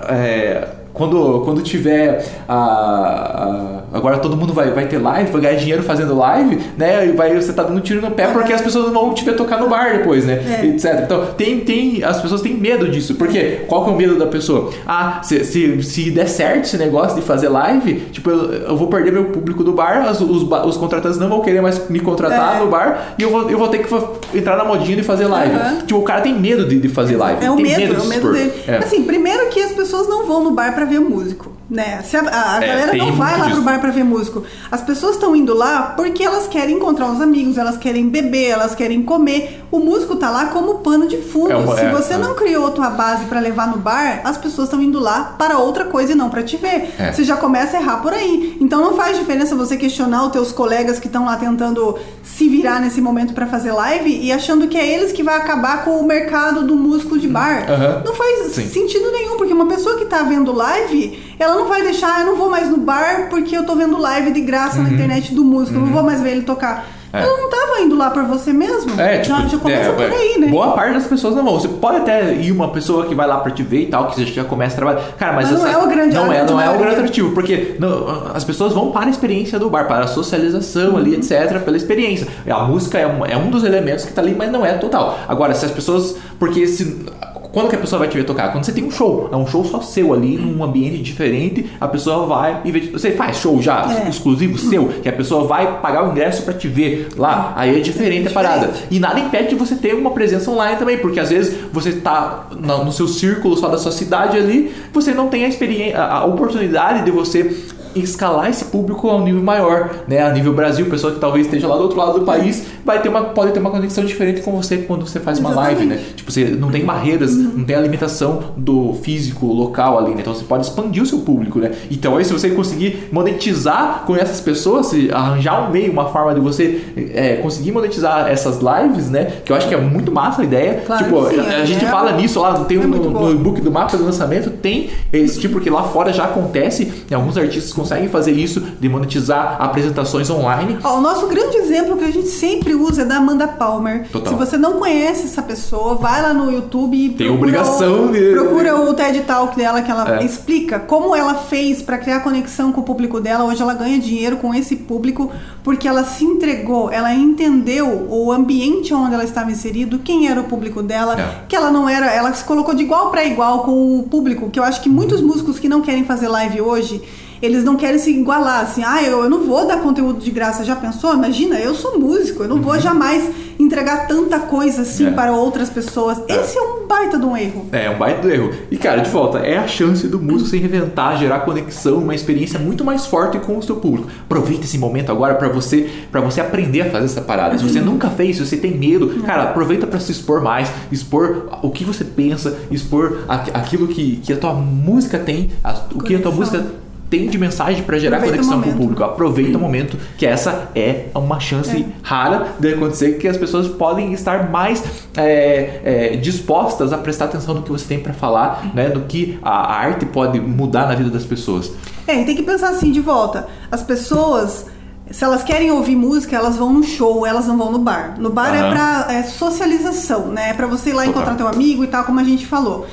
[0.09, 5.57] é, quando, quando tiver a, a- agora todo mundo vai, vai ter live, vai ganhar
[5.57, 7.07] dinheiro fazendo live, né?
[7.07, 9.35] E vai, você tá dando tiro no pé porque as pessoas não vão te ver
[9.37, 10.35] tocar no bar depois, né?
[10.63, 10.67] É.
[10.67, 11.01] Etc.
[11.05, 13.15] Então, tem, tem, as pessoas têm medo disso.
[13.17, 14.71] Porque qual que é o medo da pessoa?
[14.87, 18.89] Ah, se, se, se der certo esse negócio de fazer live, tipo, eu, eu vou
[18.89, 22.57] perder meu público do bar, as- os, os contratantes não vão querer mais me contratar
[22.57, 22.61] É.
[22.61, 25.55] no bar e eu vou, eu vou ter que entrar na modinha de fazer live.
[25.55, 25.77] Aham.
[25.87, 27.45] Tipo, o cara tem medo de, de fazer live.
[27.45, 28.53] É o tem medo, medo é o medo dele.
[28.67, 28.77] É.
[28.79, 32.03] Assim, primeiro que as pessoas não vão no bar pra ver músico, né?
[32.03, 34.43] Se a, a- a É, galera não vai lá pro bar pra ver músico.
[34.71, 38.75] As pessoas estão indo lá porque elas querem encontrar os amigos, elas querem beber, elas
[38.75, 39.65] querem comer.
[39.71, 41.53] O músico tá lá como pano de fundo.
[41.53, 42.19] É Se é, você é.
[42.19, 45.85] não criou tua base pra levar no bar, as pessoas estão indo lá para outra
[45.87, 46.95] coisa e não pra te ver.
[46.99, 47.13] É.
[47.13, 48.57] Você já começa a errar por aí.
[48.61, 51.99] Então não faz diferença você questionar os teus colegas que estão lá tentando
[52.37, 55.85] se virar nesse momento pra fazer live e achando que é eles que vai acabar
[55.85, 57.71] com o mercado do músico de bar.
[57.71, 58.03] Aham.
[58.05, 58.69] Não faz Sim.
[58.69, 62.27] sentido nenhum, porque uma pessoa que tá vendo live, ela não vai deixar, ah, eu
[62.27, 65.45] não vou mais no bar porque eu tô vendo live de graça na internet do
[65.45, 66.87] músico, eu não vou mais ver ele tocar.
[67.13, 67.21] Uhum.
[67.21, 67.23] É.
[67.23, 68.99] Ela não tava indo lá por você mesmo.
[69.01, 70.47] É, tipo, já, já começa é, por aí, né?
[70.49, 71.61] Boa parte das pessoas não vão.
[71.61, 74.15] Você pode até ir uma pessoa que vai lá pra te ver e tal, que
[74.17, 75.03] você já começa a trabalhar.
[75.19, 77.33] Cara, mas, Mas não essa- é o grande- não é, não é o grande atrativo,
[77.33, 81.61] porque não, as pessoas vão para a experiência do bar, para a socialização ali, etc,
[81.63, 82.27] pela experiência.
[82.49, 85.19] A música é um, é um dos elementos que tá ali, mas não é total.
[85.29, 87.05] Agora, se as pessoas, porque se
[87.53, 88.51] quando que a pessoa vai te ver tocar?
[88.51, 89.29] Quando você tem um show.
[89.31, 91.71] É um show só seu ali, num ambiente diferente.
[91.81, 92.81] A pessoa vai e vê.
[92.91, 94.09] Você faz show já É.
[94.09, 97.53] exclusivo seu, que a pessoa vai pagar o ingresso pra te ver lá.
[97.55, 98.33] Aí é diferente a diferente.
[98.35, 98.71] parada.
[98.91, 102.47] E nada impede de você ter uma presença online também, porque às vezes você tá
[102.59, 107.05] no, seu círculo só da sua cidade ali, você não tem a experiência, a oportunidade
[107.05, 107.55] de você
[107.95, 110.23] escalar esse público a um nível maior, né?
[110.23, 113.09] A nível Brasil, pessoa que talvez esteja lá do outro lado do país, vai ter
[113.09, 116.01] uma pode ter uma conexão diferente com você quando você faz uma live, né?
[116.17, 120.21] Tipo, você não tem barreiras, não tem a limitação do físico local ali, né?
[120.21, 121.73] Então você pode expandir o seu público, né?
[121.91, 126.35] Então aí se você conseguir monetizar com essas pessoas, se arranjar um meio, uma forma
[126.35, 129.33] de você é, conseguir monetizar essas lives, né?
[129.45, 130.83] Que eu acho que é muito massa a ideia.
[130.87, 133.71] Claro tipo, sim, a, é- gente fala nisso lá, tem é um, no, e-book do
[133.71, 138.09] mapa do lançamento, tem esse tipo, porque lá fora já acontece, e alguns artistas conseguem
[138.09, 140.79] fazer isso, de monetizar apresentações online.
[140.83, 144.09] Ó, o nosso grande exemplo que a gente sempre usa é da Amanda Palmer.
[144.11, 144.33] Total.
[144.33, 148.13] Se você não conhece essa pessoa, vai lá no YouTube e Tem procura obrigação o,
[148.13, 150.25] de- procura o TED Talk dela que ela É.
[150.25, 153.45] explica como ela fez pra criar conexão com o público dela.
[153.45, 155.31] Hoje ela ganha dinheiro com esse público
[155.63, 160.45] porque ela se entregou, ela entendeu o ambiente onde ela estava inserido, quem era o
[160.45, 161.45] público dela, É.
[161.49, 164.59] que ela não era, ela se colocou de igual para igual com o público, que
[164.59, 167.01] eu acho que muitos músicos que não querem fazer live hoje,
[167.43, 170.65] eles não querem se igualar, assim, ah, eu, eu não vou dar conteúdo de graça,
[170.65, 171.13] já pensou?
[171.13, 173.29] Imagina, eu sou músico, eu não vou jamais
[173.59, 175.11] entregar tanta coisa assim Uhum.
[175.11, 175.15] É.
[175.15, 176.19] para outras pessoas.
[176.29, 177.67] Esse é um baita de um erro.
[177.73, 178.51] É, um baita do erro.
[178.71, 182.59] E cara, de volta, é a chance do músico se reinventar, gerar conexão, uma experiência
[182.59, 184.09] muito mais forte com o seu público.
[184.25, 187.57] Aproveita esse momento agora pra você para você aprender a fazer essa parada.
[187.59, 187.87] Se você Uhum.
[187.87, 191.85] nunca fez, se você tem medo, cara, aproveita pra se expor mais, expor o que
[191.85, 196.21] você pensa, expor aqu- aquilo que, que a tua música tem, a- o que a
[196.21, 196.65] tua música
[197.13, 199.05] tem de mensagem pra gerar Aproveita conexão com o público.
[199.05, 201.85] Aproveita o momento, que essa é uma chance É.
[202.03, 204.83] rara de acontecer, que as pessoas podem estar mais
[205.15, 208.89] é, é, dispostas a prestar atenção no que você tem pra falar, né?
[208.89, 211.71] No que a arte pode mudar na vida das pessoas.
[212.07, 213.47] É, tem que pensar assim de volta.
[213.71, 214.65] As pessoas,
[215.11, 218.15] se elas querem ouvir música, elas vão no show, elas não vão no bar.
[218.19, 218.71] No bar é Aham.
[218.71, 220.49] pra é socialização, né?
[220.49, 221.11] É pra você ir lá Total.
[221.23, 222.87] encontrar teu amigo e tal, como a gente falou.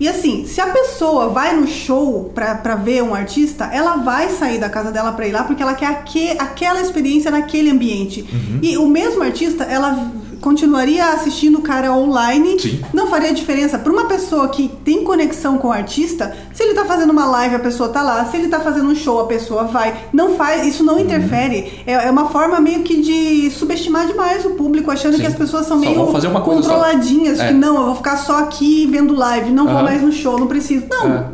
[0.00, 4.30] E assim, se a pessoa vai no show pra, pra ver um artista, ela vai
[4.30, 8.22] sair da casa dela pra ir lá porque ela quer aque, aquela experiência naquele ambiente.
[8.32, 8.60] Uhum.
[8.62, 12.58] E o mesmo artista, ela continuaria assistindo o cara online.
[12.58, 12.80] Sim.
[12.92, 16.34] Não faria diferença para uma pessoa que tem conexão com o artista.
[16.54, 18.24] Se ele tá fazendo uma live, a pessoa tá lá.
[18.24, 19.94] Se ele tá fazendo um show, a pessoa vai.
[20.12, 20.86] Não faz, isso Uhum.
[20.94, 21.82] não interfere.
[21.86, 25.20] É, é uma forma meio que de subestimar demais o público, achando Sim.
[25.20, 26.68] que as pessoas são Só meio fazer uma coisa só.
[26.74, 27.48] controladinhas, É.
[27.48, 29.82] que não, eu vou ficar só aqui vendo live, não vou Aham.
[29.84, 30.86] mais no show, não preciso.
[30.90, 31.06] Não.
[31.12, 31.24] É.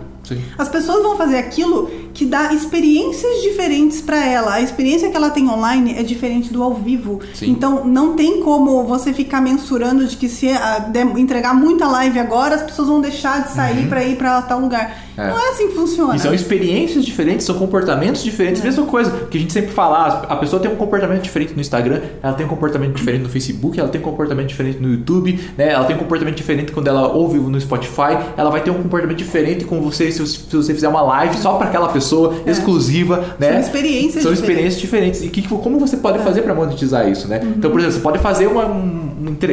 [0.58, 4.54] As pessoas vão fazer aquilo que dá experiências diferentes pra ela.
[4.54, 7.20] A experiência que ela tem online é diferente do ao vivo.
[7.34, 7.50] Sim.
[7.50, 12.18] Então não tem como você ficar mensurando de que se ah, der- entregar muita live
[12.18, 14.86] agora, as pessoas vão deixar de sair pra ir pra tal lugar.
[14.86, 15.06] Uhum.
[15.24, 15.30] É.
[15.30, 16.14] Não é assim que funciona.
[16.14, 18.62] E são experiências diferentes, são comportamentos diferentes.
[18.62, 22.00] Mesma coisa que a gente sempre fala, a pessoa tem um comportamento diferente no Instagram,
[22.22, 25.70] ela tem um comportamento diferente no Facebook, ela tem um comportamento diferente no YouTube, né?
[25.72, 29.16] Ela tem um comportamento diferente quando ela ouve no Spotify, ela vai ter um comportamento
[29.16, 30.20] diferente com você- se
[30.54, 32.05] você fizer uma live só para aquela pessoa
[32.46, 33.52] exclusiva, né?
[33.52, 34.38] São experiências São diferentes.
[34.40, 35.22] experiências diferentes.
[35.24, 37.40] E que, como você pode fazer para monetizar isso, né?
[37.56, 39.05] Então, por exemplo, você pode fazer uma, um-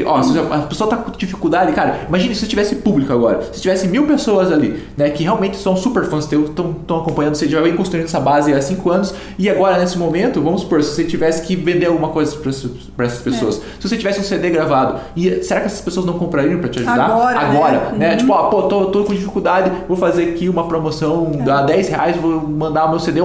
[0.05, 3.87] ó, se a pessoa tá com dificuldade, cara, imagine se tivesse público agora, se tivesse
[3.87, 7.75] mil pessoas ali, né, que realmente são super fãs teus, estão acompanhando, você já vem
[7.75, 11.41] construindo essa base há cinco anos, e agora nesse momento, vamos supor, se você tivesse
[11.43, 12.35] que vender alguma coisa
[12.95, 16.13] para essas pessoas, se você tivesse um CD gravado, e será que essas pessoas não
[16.13, 17.05] comprariam para te ajudar?
[17.05, 17.45] Agora, né?
[17.45, 18.11] Agora, né?
[18.11, 18.17] Uhum.
[18.17, 22.17] Tipo, ó, pô, tô, tô com dificuldade, vou fazer aqui uma promoção, dá 10 reais,
[22.17, 23.21] vou mandar o meu CD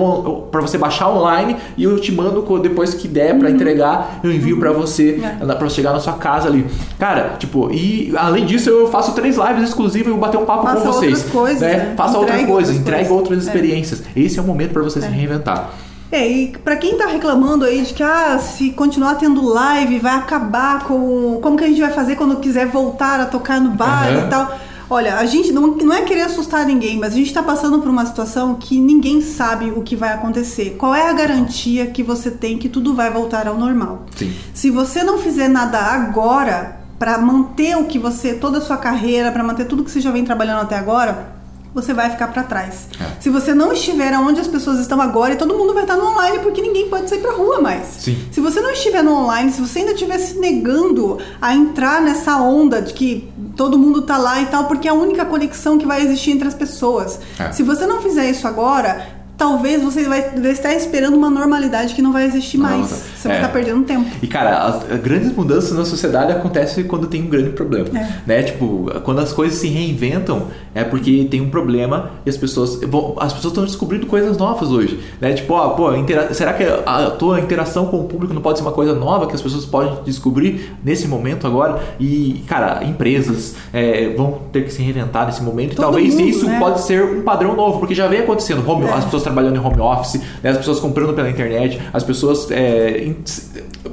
[0.51, 3.41] pra você baixar online e eu te mando depois que der Uhum.
[3.41, 5.55] pra entregar, eu envio pra você, É.
[5.55, 6.67] pra chegar na sua casa ali.
[6.99, 10.67] Cara, tipo, e além disso eu faço três lives exclusivas e vou bater um papo
[10.67, 11.15] com vocês.
[11.19, 11.77] outras coisas, né?
[11.77, 11.95] né?
[11.97, 13.47] Faça outra coisa, outras entregue outras É.
[13.47, 14.03] experiências.
[14.15, 15.71] Esse é o momento pra você se reinventar.
[16.11, 20.15] É, e pra quem tá reclamando aí de que ah, se continuar tendo live vai
[20.15, 21.39] acabar com.
[21.43, 24.27] Como que a gente vai fazer quando quiser voltar a tocar no bar Aham.
[24.27, 24.59] e tal?
[24.91, 27.89] Olha, a gente não, não é querer assustar ninguém, mas a gente tá passando por
[27.89, 30.77] uma situação que ninguém sabe o que vai acontecer.
[30.79, 34.07] Qual é a garantia que você tem que tudo vai voltar ao normal?
[34.17, 34.35] Sim.
[34.55, 39.31] Se você não fizer nada agora pra manter o que você, toda a sua carreira,
[39.31, 41.38] pra manter tudo que você já vem trabalhando até agora,
[41.81, 42.89] você vai ficar pra trás.
[43.01, 43.21] É.
[43.21, 46.07] Se você não estiver onde as pessoas estão agora, e todo mundo vai estar no
[46.07, 47.87] online porque ninguém pode sair pra rua mais.
[48.01, 48.19] Sim.
[48.33, 52.37] Se você não estiver no online, se você ainda estiver se negando a entrar nessa
[52.37, 55.87] onda de que todo mundo tá lá e tal, porque é a única conexão que
[55.87, 57.19] vai existir entre as pessoas.
[57.39, 57.53] É.
[57.53, 62.03] Se você não fizer isso agora, talvez você vai, vai estar esperando uma normalidade que
[62.03, 62.87] não vai existir mais.
[63.17, 63.41] Você vai É.
[63.41, 64.05] estar perdendo tempo.
[64.21, 68.09] E cara, as as grandes mudanças na sociedade acontecem quando tem um grande problema, É.
[68.27, 68.43] né?
[68.43, 73.15] Tipo, quando as coisas se reinventam é porque tem um problema e as pessoas vão-
[73.21, 75.33] as pessoas estão descobrindo coisas novas hoje, né?
[75.35, 78.65] Tipo, ó, pô, intera- será que a tua interação com o público não pode ser
[78.65, 81.81] uma coisa nova que as pessoas podem descobrir nesse momento agora?
[82.01, 85.73] E cara, empresas é, vão ter que se reinventar nesse momento.
[85.73, 86.59] e Todo talvez mundo, isso né?
[86.59, 88.69] pode ser um padrão novo, porque já vem acontecendo.
[88.69, 88.93] Home, É.
[88.93, 90.51] As pessoas trabalhando em home office, né?
[90.51, 93.13] as pessoas comprando pela internet, as pessoas é,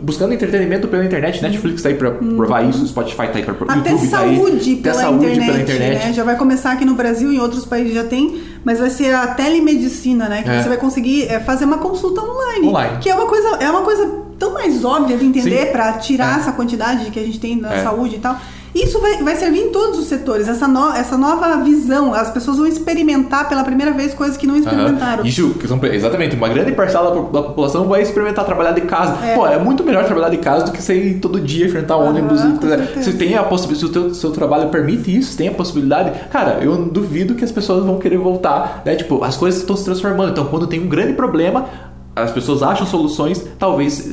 [0.02, 1.42] buscando entretenimento pela internet.
[1.42, 3.82] Netflix tá aí pra provar isso, Spotify tá aí pra provar, Uhum.
[3.82, 4.36] Até YouTube tá aí.
[4.38, 6.06] saúde, Até pela, saúde internet, pela internet.
[6.08, 6.14] né?
[6.14, 9.28] Já vai começar aqui no Brasil, em outros países já tem, mas vai ser a
[9.28, 10.42] telemedicina, né?
[10.44, 10.62] Que É.
[10.64, 12.68] você vai conseguir é, fazer uma consulta online.
[12.68, 12.98] Online.
[13.00, 16.40] Que é uma coisa, é uma coisa tão mais óbvia de entender pra tirar É.
[16.42, 17.84] essa quantidade que a gente tem na É.
[17.84, 18.38] saúde e tal.
[18.76, 22.14] Isso vai, vai servir em todos os setores, essa, no- essa nova visão.
[22.14, 25.20] As pessoas vão experimentar pela primeira vez coisas que não experimentaram.
[25.20, 25.26] Aham.
[25.28, 28.82] Isso, que são- exatamente, uma grande parcela da, po- da população vai experimentar trabalhar de
[28.82, 29.16] casa.
[29.26, 29.34] É.
[29.34, 32.42] Pô, é muito melhor trabalhar de casa do que sair todo dia enfrentar Aham, ônibus.
[32.44, 36.12] e- se tem a possibilidade, se o seu trabalho permite isso, se tem a possibilidade,
[36.30, 38.94] cara, eu duvido que as pessoas vão querer voltar, né?
[38.96, 40.32] Tipo, as coisas estão se transformando.
[40.32, 41.66] Então, quando tem um grande problema,
[42.16, 44.10] as pessoas acham soluções, talvez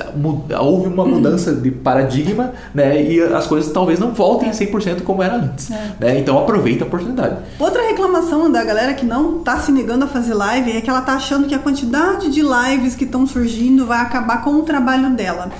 [0.60, 3.00] houve uma mudança de paradigma, né?
[3.02, 5.92] E as coisas talvez não voltem a 100% como era antes, É.
[6.00, 6.18] né?
[6.18, 7.36] Então aproveita a oportunidade.
[7.58, 11.02] Outra reclamação da galera que não tá se negando a fazer live é que ela
[11.02, 15.10] tá achando que a quantidade de lives que estão surgindo vai acabar com o trabalho
[15.10, 15.50] dela.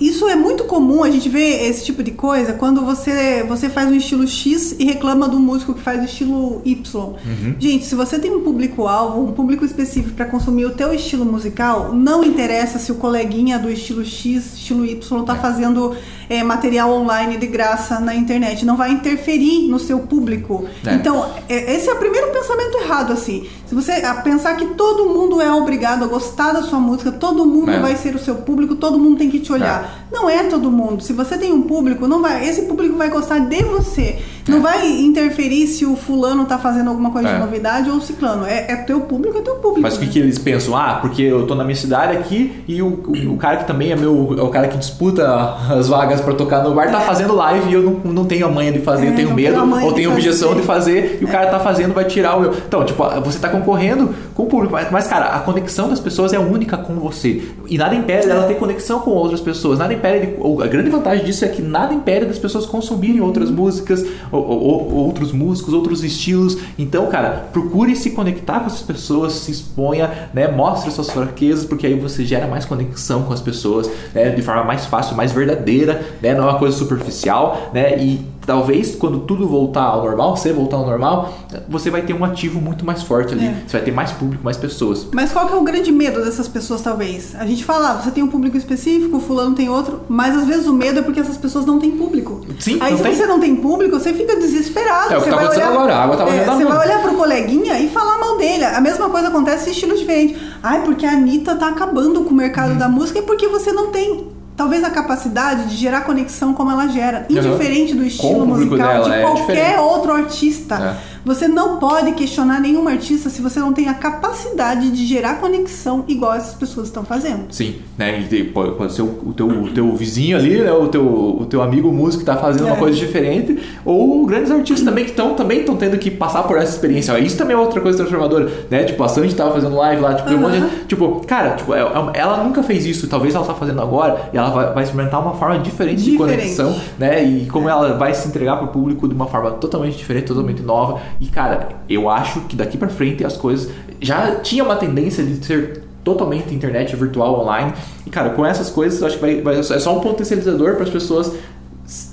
[0.00, 3.88] Isso é muito comum, a gente vê esse tipo de coisa quando você, você faz
[3.90, 7.14] um estilo X e reclama do músico que faz o estilo Y.
[7.58, 11.94] Gente, se você tem um público-alvo, um público específico para consumir o teu estilo musical,
[11.94, 15.94] não interessa se o coleguinha do estilo X, estilo Y tá fazendo
[16.28, 18.64] é, material online de graça na internet.
[18.64, 20.64] Não vai interferir no seu público.
[20.86, 20.94] É.
[20.94, 23.46] Então, é- esse é o primeiro pensamento errado, assim.
[23.66, 27.44] Se você a pensar que todo mundo é obrigado a gostar da sua música, todo
[27.46, 27.78] mundo É.
[27.80, 30.03] vai ser o seu público, todo mundo tem que te olhar.
[30.14, 31.02] Não é todo mundo.
[31.02, 34.16] Se você tem um público, não vai, esse público vai gostar de você.
[34.46, 37.34] Não vai interferir se o fulano tá fazendo alguma coisa É.
[37.34, 38.46] de novidade ou o ciclano.
[38.46, 39.80] É, é teu público, é teu público.
[39.80, 40.76] Mas o que, que eles pensam?
[40.76, 43.90] Ah, porque eu tô na minha cidade aqui e o, o, o cara que também
[43.90, 44.36] é meu.
[44.38, 45.26] É o cara que disputa
[45.70, 48.50] as vagas pra tocar no bar tá fazendo live e eu não, não tenho a
[48.50, 50.60] manha de fazer, É, eu tenho medo, tenho ou de tenho objeção fazer.
[50.60, 52.52] de fazer e o cara tá fazendo, vai tirar o meu.
[52.52, 56.32] Então, tipo, você tá concorrendo com o público, mas, mas, cara, a conexão das pessoas
[56.34, 57.42] é única com você.
[57.66, 59.78] E nada impede dela ter conexão com outras pessoas.
[59.78, 60.03] Nada impede.
[60.12, 64.04] De- ou a grande vantagem disso é que nada impede das pessoas consumirem outras músicas,
[64.30, 66.56] ou- ou outros músicos, outros estilos.
[66.78, 70.48] Então, cara, procure se conectar com essas pessoas, se exponha, né?
[70.48, 74.30] Mostre suas fraquezas, porque aí você gera mais conexão com as pessoas, né?
[74.30, 76.34] De forma mais fácil, mais verdadeira, né?
[76.34, 77.98] Não é uma coisa superficial, né?
[77.98, 81.32] E talvez quando tudo voltar ao normal, você voltar ao normal,
[81.68, 83.46] você vai ter um ativo muito mais forte ali.
[83.46, 83.62] É.
[83.66, 85.06] Você vai ter mais público, mais pessoas.
[85.12, 87.34] Mas qual que é o grande medo dessas pessoas, talvez?
[87.36, 90.46] A gente fala, ah, você tem um público específico, o fulano tem outro, mas às
[90.46, 92.40] vezes o medo é porque essas pessoas não têm público.
[92.60, 93.14] Sim, Aí se tem.
[93.14, 95.12] você não tem público, você fica desesperado.
[95.14, 96.78] É o que você tá vai acontecendo olhar, agora, a água tá é, Você vai
[96.78, 98.64] olhar pro coleguinha e falar mal dele.
[98.64, 100.36] A mesma coisa acontece em estilos diferentes.
[100.62, 102.78] Ai, porque a Anitta tá acabando com o mercado Uhum.
[102.78, 104.28] da música e porque você não tem...
[104.56, 109.12] Talvez a capacidade de gerar conexão como ela gera, indiferente do estilo musical dela, de
[109.12, 109.78] é qualquer diferente.
[109.80, 110.74] outro artista.
[110.76, 111.13] É.
[111.24, 116.04] Você não pode questionar nenhum artista se você não tem a capacidade de gerar conexão
[116.06, 117.44] igual essas pessoas estão fazendo.
[117.50, 118.20] Sim, né?
[118.30, 120.72] E pode, ser o, teu, o teu vizinho ali, né?
[120.72, 122.70] O teu, o teu amigo músico que tá fazendo é.
[122.72, 126.58] uma coisa diferente, ou grandes artistas também que estão também estão tendo que passar por
[126.58, 127.18] essa experiência.
[127.18, 128.84] Isso também é outra coisa transformadora, né?
[128.84, 130.36] Tipo, a Sandy tava fazendo live lá, tipo, uhum.
[130.36, 133.54] um monte de, tipo, cara, tipo, é, é, ela nunca fez isso, talvez ela tá
[133.54, 137.24] fazendo agora e ela vai, vai experimentar uma forma diferente, diferente, de conexão, né?
[137.24, 141.00] E como ela vai se entregar pro público de uma forma totalmente diferente, totalmente nova.
[141.20, 145.44] E cara, eu acho que daqui para frente as coisas já tinha uma tendência de
[145.44, 147.72] ser totalmente internet virtual online.
[148.06, 150.84] E cara, com essas coisas, eu acho que vai, vai é só um potencializador para
[150.84, 151.32] as pessoas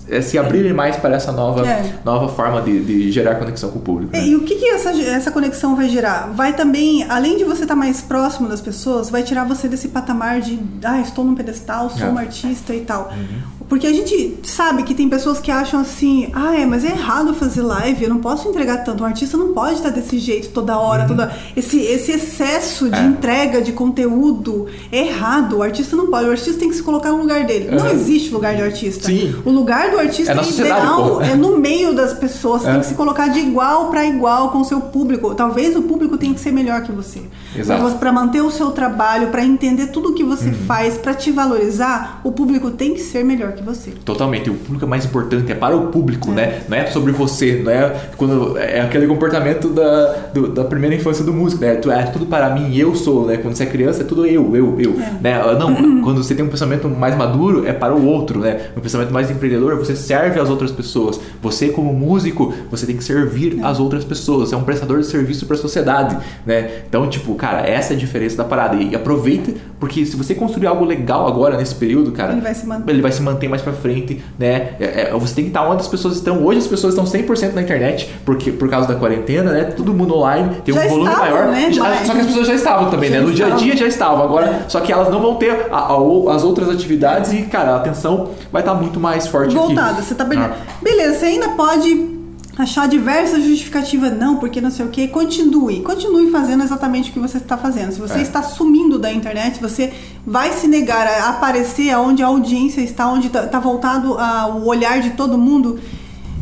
[0.10, 1.94] é, se abrirem mais para essa nova, é.
[2.04, 4.12] nova forma de, de, gerar conexão com o público.
[4.12, 4.28] Né?
[4.28, 6.30] E o que, que essa, essa conexão vai gerar?
[6.34, 10.42] Vai também, além de você estar mais próximo das pessoas, vai tirar você desse patamar
[10.42, 12.10] de, ah, estou num pedestal, sou é.
[12.10, 13.14] um artista e tal.
[13.16, 13.61] Uhum.
[13.72, 17.34] Porque a gente sabe que tem pessoas que acham assim, ah, é, mas é errado
[17.34, 19.02] fazer live, eu não posso entregar tanto.
[19.02, 21.08] Um artista não pode estar desse jeito toda hora, uhum.
[21.08, 23.04] toda esse, esse excesso de é.
[23.04, 25.60] entrega de conteúdo é errado.
[25.60, 27.70] O artista não pode, o artista tem que se colocar no lugar dele.
[27.70, 27.78] Uhum.
[27.78, 29.08] Não existe lugar de artista.
[29.08, 29.34] Sim.
[29.46, 32.72] O lugar do artista é, ideal é no meio das pessoas, é.
[32.74, 35.34] tem que se colocar de igual para igual com o seu público.
[35.34, 37.22] Talvez o público tenha que ser melhor que você.
[37.56, 37.98] Exato.
[38.00, 40.66] Para manter o seu trabalho, para entender tudo o que você uhum.
[40.68, 43.92] faz, para te valorizar, o público tem que ser melhor que que você.
[44.04, 44.50] Totalmente.
[44.50, 46.34] O público é mais importante, é para o público, é.
[46.34, 46.62] né?
[46.68, 51.24] Não é sobre você, não é quando é aquele comportamento da, do, da primeira infância
[51.24, 51.74] do músico, né?
[51.76, 53.38] É tudo para mim, eu sou, né?
[53.38, 55.12] Quando você é criança é tudo eu, eu, eu, é.
[55.22, 55.42] né?
[55.58, 56.02] Não, uhum.
[56.04, 58.62] quando você tem um pensamento mais maduro é para o outro, né?
[58.76, 61.20] Um pensamento mais empreendedor, você serve às outras pessoas.
[61.42, 63.66] Você como músico, você tem que servir é.
[63.66, 64.52] às outras pessoas.
[64.52, 66.82] É um prestador de serviço para a sociedade, né?
[66.88, 68.76] Então, tipo, cara, essa é a diferença da parada.
[68.76, 72.66] E aproveita, porque se você construir algo legal agora nesse período, cara, ele vai se
[72.66, 74.72] manter, ele vai se manter mais para frente, né?
[74.80, 76.44] É, é, você tem que estar onde as pessoas estão.
[76.44, 79.64] Hoje as pessoas estão 100% na internet, porque por causa da quarentena, né?
[79.66, 81.48] Todo mundo online, tem já um volume estavam, maior.
[81.48, 81.72] Né?
[81.72, 83.22] Já, só que as pessoas já estavam também, já né?
[83.22, 83.58] No estavam.
[83.58, 84.24] dia a dia já estavam.
[84.24, 84.70] Agora, é.
[84.70, 88.30] só que elas não vão ter a, a, as outras atividades e, cara, a atenção
[88.52, 90.04] vai estar muito mais forte Voltada, aqui.
[90.04, 90.52] você tá beleza.
[90.54, 90.74] Ah.
[90.82, 92.21] Beleza, você ainda pode
[92.58, 95.82] achar diversas justificativas, não, porque não sei o que, continue.
[95.82, 97.92] Continue fazendo exatamente o que você está fazendo.
[97.92, 98.22] Se você é.
[98.22, 99.94] está sumindo da internet, você
[100.26, 105.02] vai se negar a aparecer onde a audiência está, onde está tá voltado o olhar
[105.02, 105.80] de todo mundo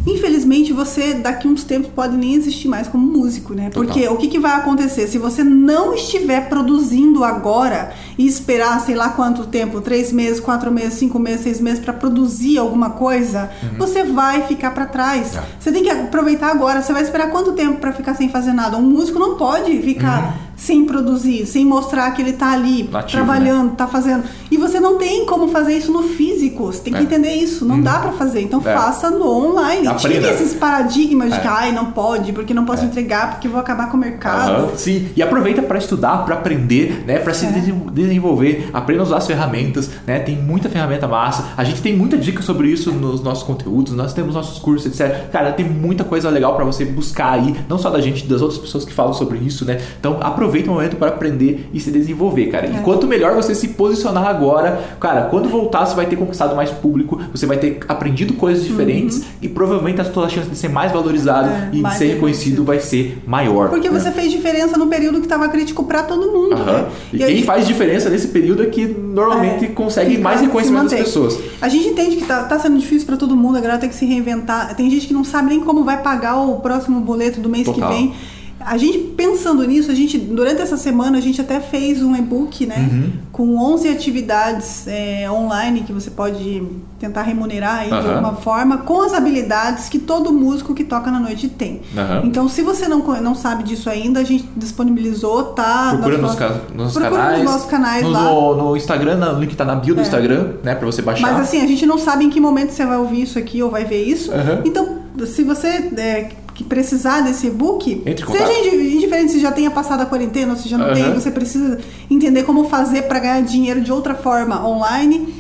[0.06, 3.70] Infelizmente, você daqui uns tempos pode nem existir mais como músico, né?
[3.74, 4.14] Porque Total.
[4.14, 5.08] o que, que vai acontecer?
[5.08, 10.72] Se você não estiver produzindo agora e esperar, sei lá quanto tempo três meses, quatro
[10.72, 13.78] meses, cinco meses, seis meses para produzir alguma coisa uhum.
[13.78, 15.36] você vai ficar para trás.
[15.36, 15.44] É.
[15.60, 16.82] Você tem que aproveitar agora.
[16.82, 18.78] Você vai esperar quanto tempo para ficar sem fazer nada?
[18.78, 20.34] Um músico não pode ficar.
[20.44, 23.26] Uhum sem produzir, sem mostrar que ele está ali Lativo, né?
[23.26, 23.92] trabalhando, está né?
[23.92, 24.24] fazendo.
[24.52, 26.66] E você não tem como fazer isso no físico.
[26.66, 27.04] Você tem que é.
[27.04, 27.66] entender isso.
[27.66, 27.82] Não hum.
[27.82, 28.42] dá para fazer.
[28.42, 28.74] Então é.
[28.74, 29.88] faça no online.
[29.88, 30.28] Aprenda.
[30.28, 31.36] Tire esses paradigmas é.
[31.36, 32.88] de que ai, não pode, porque não posso é.
[32.88, 34.64] entregar, porque vou acabar com o mercado.
[34.64, 34.78] Uhum.
[34.78, 35.08] Sim.
[35.16, 37.52] E aproveita para estudar, para aprender, né, para se é.
[37.94, 38.70] desenvolver.
[38.74, 40.20] Aprenda a usar as ferramentas, né?
[40.20, 41.46] Tem muita ferramenta massa.
[41.56, 43.94] A gente tem muita dica sobre isso nos nossos conteúdos.
[43.94, 45.30] Nós temos nossos cursos, etc.
[45.32, 48.60] Cara, tem muita coisa legal para você buscar aí, não só da gente, das outras
[48.60, 49.80] pessoas que falam sobre isso, né?
[50.00, 52.68] Então aproveita aproveita o momento para aprender e se desenvolver, cara.
[52.68, 52.72] É.
[52.72, 56.72] E quanto melhor você se posicionar agora, cara, quando voltar você vai ter conquistado mais
[56.72, 59.24] público, você vai ter aprendido coisas diferentes uhum.
[59.44, 62.80] e provavelmente a sua chance de ser mais valorizado é, e de ser reconhecido vai
[62.80, 63.70] ser maior.
[63.70, 64.00] Porque né?
[64.00, 66.56] você fez diferença no período que estava crítico para todo mundo.
[66.56, 66.66] Uhum.
[66.66, 66.86] Né?
[67.14, 67.46] E, e, quem gente...
[67.46, 71.40] faz diferença nesse período é que normalmente é, consegue mais reconhecimento das pessoas.
[71.62, 73.96] A gente entende que tá, tá sendo difícil para todo mundo, a galera tem que
[73.96, 74.76] se reinventar.
[74.76, 77.90] Tem gente que não sabe nem como vai pagar o próximo boleto do mês Total.
[77.90, 78.14] que vem.
[78.60, 82.66] A gente pensando nisso, a gente durante essa semana a gente até fez um e-book,
[82.66, 83.12] né, uhum.
[83.32, 86.64] com 11 atividades é, online que você pode
[87.00, 88.02] tentar remunerar aí uhum.
[88.02, 91.82] de alguma forma com as habilidades que todo músico que toca na noite tem.
[91.96, 92.26] Uhum.
[92.26, 95.90] Então, se você não, não sabe disso ainda, a gente disponibilizou, tá?
[95.92, 96.38] Procura nos,
[96.76, 98.24] nos, procura canais, nos nossos canais no, lá.
[98.24, 100.04] No, Instagram, o link tá na bio do é.
[100.04, 101.32] Instagram, né, para você baixar.
[101.32, 103.70] Mas assim, a gente não sabe em que momento você vai ouvir isso aqui ou
[103.70, 104.32] vai ver isso.
[104.66, 110.06] Então, se você é, que precisar desse e-book, seja indiferente se já tenha passado a
[110.06, 110.94] quarentena ou se já não uhum.
[110.94, 111.80] tem, você precisa
[112.12, 115.39] entender como fazer para ganhar dinheiro de outra forma online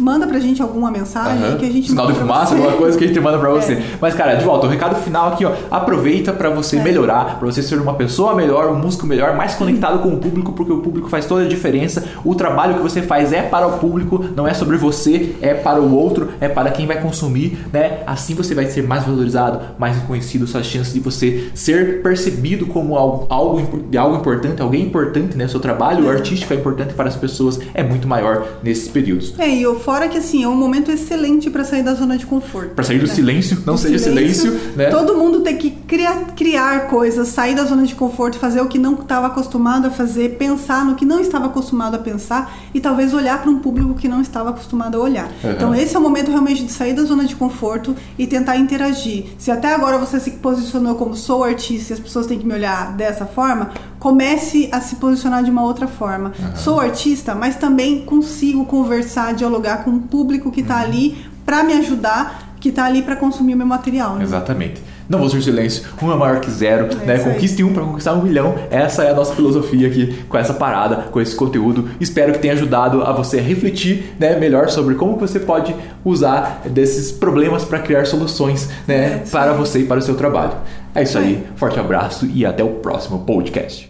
[0.00, 1.56] manda pra gente alguma mensagem uhum.
[1.56, 3.74] que a gente Sinal de fumaça, alguma coisa que a gente manda pra você.
[3.74, 3.82] É.
[4.00, 5.52] Mas, cara, de volta, o recado final aqui, ó.
[5.70, 6.82] Aproveita para você é.
[6.82, 10.52] melhorar, para você ser uma pessoa melhor, um músico melhor, mais conectado com o público,
[10.52, 12.04] porque o público faz toda a diferença.
[12.24, 15.80] O trabalho que você faz é para o público, não é sobre você, é para
[15.80, 18.00] o outro, é para quem vai consumir, né?
[18.06, 22.96] Assim você vai ser mais valorizado, mais reconhecido, suas chances de você ser percebido como
[22.96, 25.48] algo, algo, algo importante, alguém importante, né?
[25.48, 26.14] Seu trabalho é.
[26.14, 29.34] artístico é importante para as pessoas, é muito maior nesses períodos.
[29.38, 32.24] É, e o Fora que assim, é um momento excelente para sair da zona de
[32.24, 32.76] conforto.
[32.76, 33.12] Para sair do né?
[33.12, 34.88] silêncio, não Do seja silêncio, né?
[34.88, 38.78] Todo mundo tem que criar, criar coisas, sair da zona de conforto, fazer o que
[38.78, 43.12] não estava acostumado a fazer, pensar no que não estava acostumado a pensar e talvez
[43.12, 45.28] olhar para um público que não estava acostumado a olhar.
[45.42, 45.50] Uhum.
[45.50, 49.24] Então esse é o momento realmente de sair da zona de conforto e tentar interagir.
[49.38, 52.54] Se até agora você se posicionou como sou artista e as pessoas têm que me
[52.54, 56.32] olhar dessa forma, comece a se posicionar de uma outra forma.
[56.56, 60.82] Sou artista, mas também consigo conversar, dialogar com o público que está Uhum.
[60.82, 64.16] ali para me ajudar, que está ali para consumir o meu material.
[64.16, 64.24] né?
[64.24, 64.82] Exatamente.
[65.08, 67.16] Não vou ser silêncio, um é maior que zero, né?
[67.16, 67.34] isso aí.
[67.34, 68.54] Conquiste um para conquistar um milhão.
[68.70, 71.88] Essa é a nossa filosofia aqui com essa parada, com esse conteúdo.
[72.00, 75.74] Espero que tenha ajudado a você refletir né, melhor sobre como você pode
[76.04, 80.52] usar desses problemas para criar soluções né, É, para você e para o seu trabalho.
[80.94, 81.36] É isso aí.
[81.36, 81.46] aí.
[81.56, 83.88] Forte abraço e até o próximo podcast.